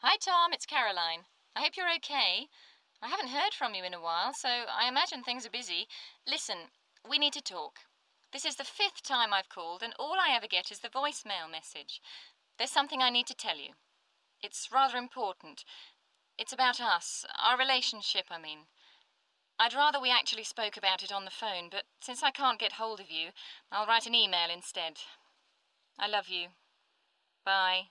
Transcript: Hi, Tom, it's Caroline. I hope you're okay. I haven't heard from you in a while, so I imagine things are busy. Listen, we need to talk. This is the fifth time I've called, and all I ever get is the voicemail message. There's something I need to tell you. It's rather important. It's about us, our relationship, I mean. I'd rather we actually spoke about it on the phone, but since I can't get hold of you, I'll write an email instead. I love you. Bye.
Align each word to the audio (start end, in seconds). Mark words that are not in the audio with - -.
Hi, 0.00 0.16
Tom, 0.16 0.52
it's 0.52 0.64
Caroline. 0.64 1.26
I 1.56 1.60
hope 1.60 1.72
you're 1.76 1.92
okay. 1.96 2.46
I 3.02 3.08
haven't 3.08 3.30
heard 3.30 3.52
from 3.52 3.74
you 3.74 3.82
in 3.82 3.94
a 3.94 4.00
while, 4.00 4.32
so 4.32 4.48
I 4.48 4.86
imagine 4.86 5.24
things 5.24 5.44
are 5.44 5.50
busy. 5.50 5.88
Listen, 6.24 6.70
we 7.10 7.18
need 7.18 7.32
to 7.32 7.42
talk. 7.42 7.80
This 8.32 8.44
is 8.44 8.54
the 8.54 8.62
fifth 8.62 9.02
time 9.02 9.34
I've 9.34 9.48
called, 9.48 9.82
and 9.82 9.92
all 9.98 10.14
I 10.14 10.36
ever 10.36 10.46
get 10.46 10.70
is 10.70 10.78
the 10.78 10.88
voicemail 10.88 11.50
message. 11.50 12.00
There's 12.58 12.70
something 12.70 13.02
I 13.02 13.10
need 13.10 13.26
to 13.26 13.34
tell 13.34 13.56
you. 13.56 13.72
It's 14.40 14.68
rather 14.72 14.98
important. 14.98 15.64
It's 16.38 16.52
about 16.52 16.80
us, 16.80 17.26
our 17.36 17.58
relationship, 17.58 18.26
I 18.30 18.38
mean. 18.40 18.70
I'd 19.58 19.74
rather 19.74 20.00
we 20.00 20.12
actually 20.12 20.44
spoke 20.44 20.76
about 20.76 21.02
it 21.02 21.10
on 21.10 21.24
the 21.24 21.32
phone, 21.32 21.70
but 21.72 21.82
since 22.00 22.22
I 22.22 22.30
can't 22.30 22.60
get 22.60 22.74
hold 22.74 23.00
of 23.00 23.10
you, 23.10 23.30
I'll 23.72 23.88
write 23.88 24.06
an 24.06 24.14
email 24.14 24.48
instead. 24.48 24.98
I 25.98 26.06
love 26.06 26.28
you. 26.28 26.50
Bye. 27.44 27.88